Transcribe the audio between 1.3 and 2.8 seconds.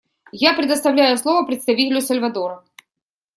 представителю Сальвадора.